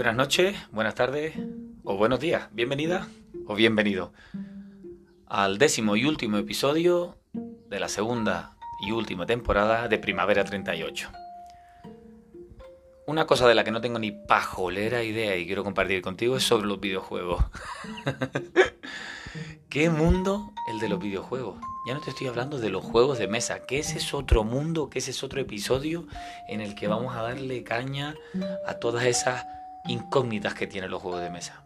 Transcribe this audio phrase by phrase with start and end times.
[0.00, 1.34] Buenas noches, buenas tardes
[1.84, 2.48] o buenos días.
[2.52, 3.06] Bienvenida
[3.46, 4.14] o bienvenido
[5.26, 11.10] al décimo y último episodio de la segunda y última temporada de Primavera 38.
[13.08, 16.44] Una cosa de la que no tengo ni pajolera idea y quiero compartir contigo es
[16.44, 17.44] sobre los videojuegos.
[19.68, 21.60] ¿Qué mundo el de los videojuegos?
[21.86, 24.88] Ya no te estoy hablando de los juegos de mesa, que ese es otro mundo,
[24.94, 26.06] ese es otro episodio
[26.48, 28.14] en el que vamos a darle caña
[28.66, 29.44] a todas esas
[29.86, 31.64] incógnitas que tienen los juegos de mesa.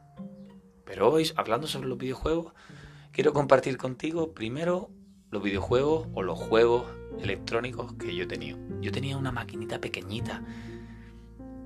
[0.84, 2.52] Pero hoy, hablando sobre los videojuegos,
[3.12, 4.90] quiero compartir contigo primero
[5.30, 6.84] los videojuegos o los juegos
[7.20, 8.56] electrónicos que yo tenía.
[8.80, 10.42] Yo tenía una maquinita pequeñita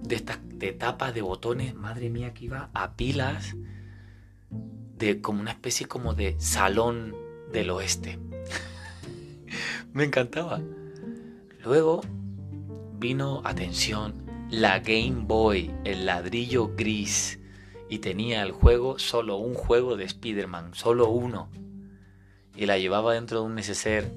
[0.02, 3.56] de estas de tapas de botones, madre mía que iba a pilas
[4.50, 7.14] de como una especie como de salón
[7.52, 8.18] del oeste.
[9.92, 10.60] Me encantaba.
[11.64, 12.00] Luego
[12.98, 17.38] vino, atención, la Game Boy, el ladrillo gris.
[17.90, 21.48] Y tenía el juego, solo un juego de Spider-Man, solo uno.
[22.54, 24.10] Y la llevaba dentro de un neceser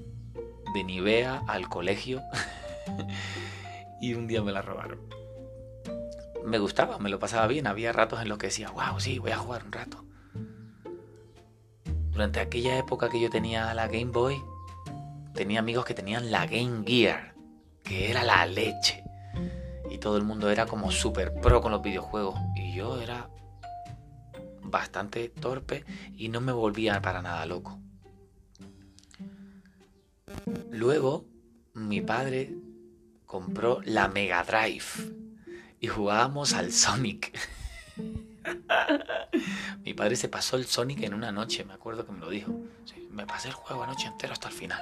[0.73, 2.21] de Nivea al colegio.
[4.01, 4.99] y un día me la robaron.
[6.45, 7.67] Me gustaba, me lo pasaba bien.
[7.67, 10.05] Había ratos en los que decía, wow, sí, voy a jugar un rato.
[12.11, 14.41] Durante aquella época que yo tenía la Game Boy,
[15.33, 17.35] tenía amigos que tenían la Game Gear,
[17.83, 19.03] que era la leche.
[19.91, 22.39] Y todo el mundo era como super pro con los videojuegos.
[22.55, 23.29] Y yo era
[24.63, 27.77] bastante torpe y no me volvía para nada loco.
[30.71, 31.25] Luego,
[31.73, 32.55] mi padre
[33.25, 34.85] compró la Mega Drive
[35.79, 37.37] y jugábamos al Sonic.
[39.83, 42.53] Mi padre se pasó el Sonic en una noche, me acuerdo que me lo dijo.
[43.09, 44.81] me pasé el juego anoche entero hasta el final.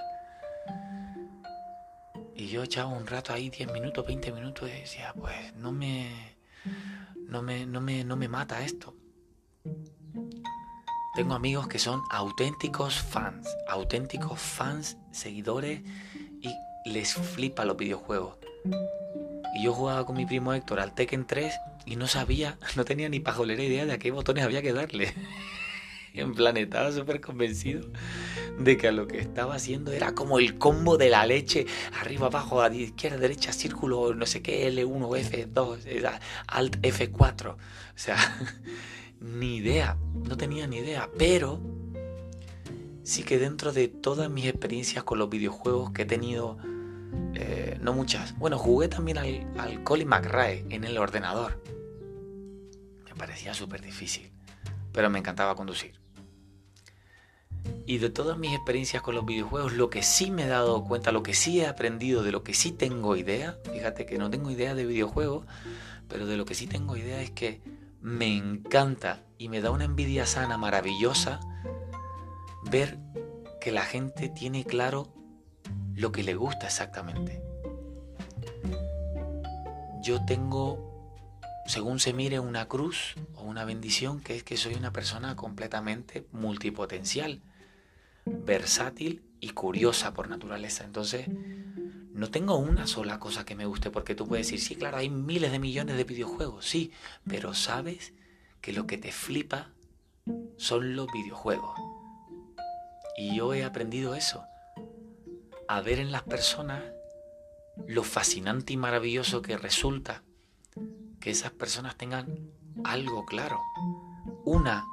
[2.40, 6.38] Y yo echaba un rato ahí, 10 minutos, 20 minutos, y decía, pues no me,
[7.28, 8.95] no me, no me, no me mata esto.
[11.16, 15.82] Tengo amigos que son auténticos fans, auténticos fans, seguidores,
[16.39, 16.55] y
[16.89, 18.38] les flipa los videojuegos.
[19.55, 21.54] Y yo jugaba con mi primo Héctor al Tekken 3
[21.86, 25.14] y no sabía, no tenía ni pajolera idea de a qué botones había que darle.
[26.14, 27.89] En plan, estaba súper convencido
[28.59, 31.65] de que lo que estaba haciendo era como el combo de la leche,
[31.99, 37.52] arriba, abajo, a izquierda, derecha, círculo, no sé qué, L1, F2, Alt F4.
[37.52, 37.58] O
[37.95, 38.17] sea,
[39.19, 41.59] ni idea, no tenía ni idea, pero
[43.03, 46.58] sí que dentro de todas mis experiencias con los videojuegos que he tenido,
[47.36, 51.59] eh, no muchas, bueno, jugué también al, al Colin McRae en el ordenador
[53.19, 54.31] parecía súper difícil,
[54.92, 56.00] pero me encantaba conducir.
[57.86, 61.11] Y de todas mis experiencias con los videojuegos, lo que sí me he dado cuenta,
[61.11, 64.52] lo que sí he aprendido, de lo que sí tengo idea, fíjate que no tengo
[64.52, 65.45] idea de videojuegos,
[66.08, 67.61] pero de lo que sí tengo idea es que
[68.02, 71.39] me encanta y me da una envidia sana, maravillosa,
[72.70, 72.98] ver
[73.60, 75.14] que la gente tiene claro
[75.95, 77.42] lo que le gusta exactamente.
[80.02, 80.89] Yo tengo
[81.69, 86.25] según se mire una cruz o una bendición, que es que soy una persona completamente
[86.31, 87.43] multipotencial,
[88.25, 90.83] versátil y curiosa por naturaleza.
[90.83, 94.97] Entonces, no tengo una sola cosa que me guste, porque tú puedes decir, sí, claro,
[94.97, 96.91] hay miles de millones de videojuegos, sí,
[97.27, 98.13] pero sabes
[98.61, 99.69] que lo que te flipa
[100.57, 101.80] son los videojuegos.
[103.15, 104.43] Y yo he aprendido eso,
[105.67, 106.81] a ver en las personas
[107.87, 110.23] lo fascinante y maravilloso que resulta
[111.19, 112.52] que esas personas tengan
[112.83, 113.59] algo claro,
[114.45, 114.85] una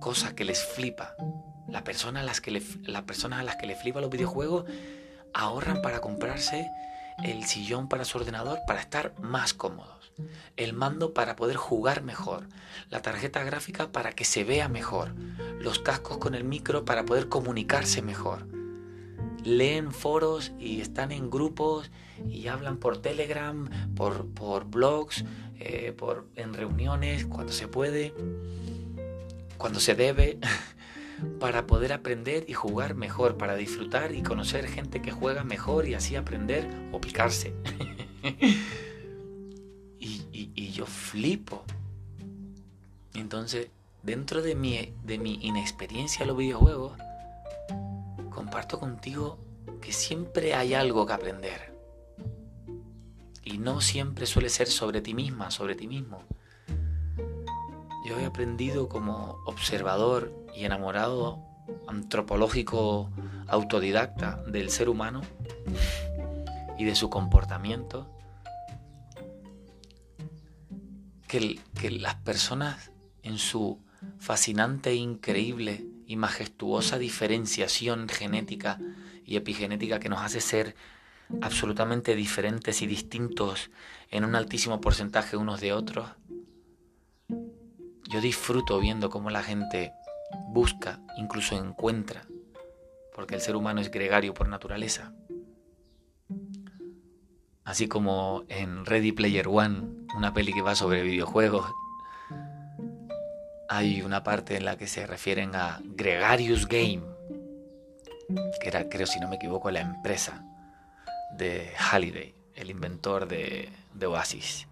[0.00, 1.14] cosa que les flipa.
[1.68, 4.64] La a las que las personas a las que les flipa los videojuegos
[5.32, 6.68] ahorran para comprarse
[7.22, 10.12] el sillón para su ordenador para estar más cómodos,
[10.56, 12.48] el mando para poder jugar mejor,
[12.88, 15.14] la tarjeta gráfica para que se vea mejor,
[15.60, 18.59] los cascos con el micro para poder comunicarse mejor.
[19.44, 21.90] Leen foros y están en grupos
[22.28, 25.24] y hablan por Telegram, por, por blogs,
[25.58, 28.14] eh, por, en reuniones, cuando se puede,
[29.58, 30.38] cuando se debe,
[31.38, 35.94] para poder aprender y jugar mejor, para disfrutar y conocer gente que juega mejor y
[35.94, 37.54] así aprender o picarse.
[39.98, 41.64] y, y, yo flipo.
[43.14, 43.68] Entonces,
[44.02, 46.92] dentro de mi, de mi inexperiencia en los videojuegos,
[48.50, 49.38] comparto contigo
[49.80, 51.72] que siempre hay algo que aprender
[53.44, 56.24] y no siempre suele ser sobre ti misma, sobre ti mismo.
[58.08, 61.38] Yo he aprendido como observador y enamorado
[61.86, 63.12] antropológico
[63.46, 65.20] autodidacta del ser humano
[66.76, 68.10] y de su comportamiento
[71.28, 72.90] que, que las personas
[73.22, 73.78] en su
[74.18, 78.80] fascinante, increíble y majestuosa diferenciación genética
[79.24, 80.74] y epigenética que nos hace ser
[81.40, 83.70] absolutamente diferentes y distintos
[84.10, 86.10] en un altísimo porcentaje unos de otros,
[87.28, 89.92] yo disfruto viendo cómo la gente
[90.48, 92.26] busca, incluso encuentra,
[93.14, 95.14] porque el ser humano es gregario por naturaleza.
[97.62, 101.70] Así como en Ready Player One, una peli que va sobre videojuegos,
[103.72, 107.02] hay una parte en la que se refieren a Gregarious Game,
[108.60, 110.44] que era, creo si no me equivoco, la empresa
[111.38, 113.68] de Halliday, el inventor de,
[114.04, 114.66] Oasis.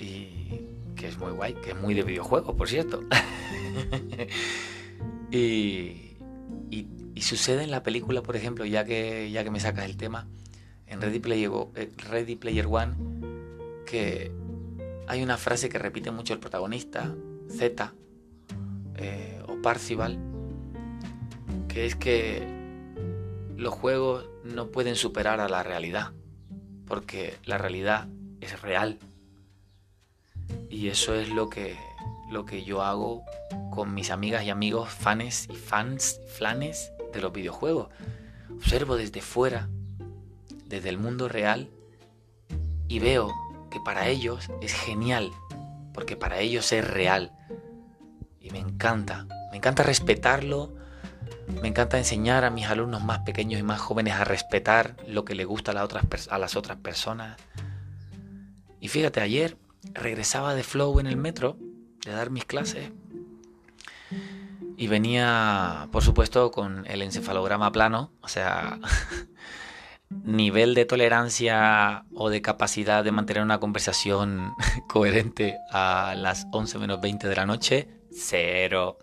[0.00, 0.62] Y
[0.96, 3.00] que es muy guay, que es muy de videojuegos, por cierto.
[5.30, 6.16] y,
[7.20, 10.26] sucede en la película, por ejemplo, ya que, ya que me sacas el tema,
[10.88, 12.94] en Ready Player, eh, Ready Player One,
[13.86, 14.32] que
[15.06, 17.14] hay una frase que repite mucho el protagonista,
[17.48, 17.92] Z,
[18.96, 20.18] eh, o Parcival,
[21.68, 22.46] que es que
[23.56, 26.12] los juegos no pueden superar a la realidad,
[26.86, 28.08] porque la realidad
[28.40, 28.98] es real.
[30.68, 31.76] Y eso es lo que,
[32.30, 33.22] lo que yo hago
[33.70, 37.88] con mis amigas y amigos fans y fans, flanes de los videojuegos.
[38.50, 39.68] Observo desde fuera,
[40.66, 41.68] desde el mundo real,
[42.88, 43.30] y veo
[43.70, 45.30] que para ellos es genial,
[45.94, 47.32] porque para ellos es real.
[48.40, 50.74] Y me encanta, me encanta respetarlo,
[51.62, 55.34] me encanta enseñar a mis alumnos más pequeños y más jóvenes a respetar lo que
[55.34, 57.36] le gusta a las otras, a las otras personas.
[58.80, 59.56] Y fíjate, ayer
[59.94, 61.56] regresaba de Flow en el metro
[62.04, 62.90] de dar mis clases
[64.80, 68.78] y venía, por supuesto, con el encefalograma plano, o sea,
[70.10, 74.54] nivel de tolerancia o de capacidad de mantener una conversación
[74.88, 78.98] coherente a las 11 menos 20 de la noche, cero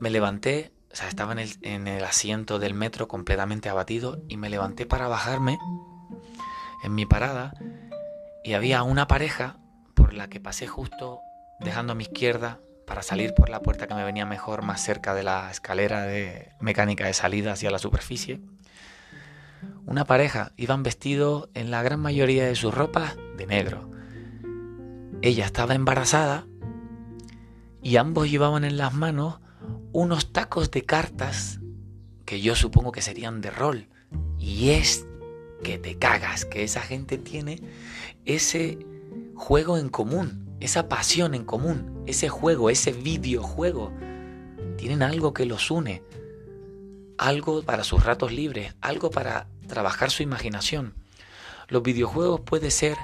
[0.00, 4.86] me levanté, o sea, estaba en el, asiento del metro completamente abatido y me levanté
[4.86, 5.58] para bajarme
[6.82, 7.52] en mi parada
[8.42, 9.58] y había una pareja
[9.94, 11.20] por la que pasé justo
[11.60, 15.14] dejando a mi izquierda para salir por la puerta que me venía mejor, más cerca
[15.14, 18.40] de la escalera de mecánica de salida hacia la superficie.
[19.86, 23.90] Una pareja, iban vestidos en la gran mayoría de sus ropas de negro.
[25.22, 26.46] Ella estaba embarazada
[27.82, 29.40] y ambos llevaban en las manos
[29.92, 31.60] unos tacos de cartas
[32.24, 33.88] que yo supongo que serían de rol.
[34.38, 35.06] Y es
[35.62, 37.60] que te cagas, que esa gente tiene
[38.24, 38.78] ese
[39.34, 43.92] juego en común, esa pasión en común, ese juego, ese videojuego.
[44.76, 46.02] Tienen algo que los une,
[47.18, 50.94] algo para sus ratos libres, algo para trabajar su imaginación.
[51.68, 52.96] Los videojuegos puede ser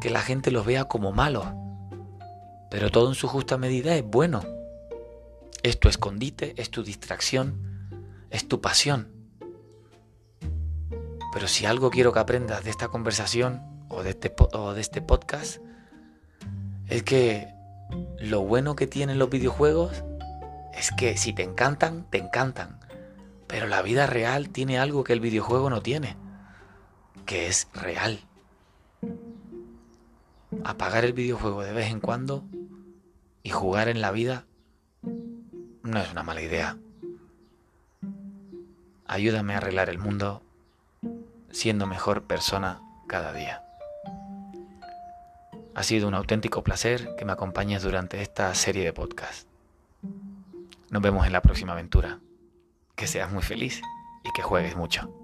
[0.00, 1.46] que la gente los vea como malos,
[2.70, 4.42] pero todo en su justa medida es bueno
[5.62, 7.88] es tu escondite, es tu distracción,
[8.30, 9.08] es tu pasión.
[11.32, 15.02] Pero si algo quiero que aprendas de esta conversación o de este, o de este
[15.02, 15.58] podcast,
[16.88, 17.48] es que
[18.18, 20.04] lo bueno que tienen los videojuegos
[20.74, 22.79] es que si te encantan, te encantan.
[23.50, 26.16] Pero la vida real tiene algo que el videojuego no tiene,
[27.26, 28.20] que es real.
[30.62, 32.44] Apagar el videojuego de vez en cuando
[33.42, 34.46] y jugar en la vida
[35.82, 36.78] no es una mala idea.
[39.08, 40.44] Ayúdame a arreglar el mundo
[41.50, 43.64] siendo mejor persona cada día.
[45.74, 49.48] Ha sido un auténtico placer que me acompañes durante esta serie de podcasts.
[50.90, 52.20] Nos vemos en la próxima aventura.
[53.00, 53.80] Que seas muy feliz
[54.22, 55.19] y que juegues mucho.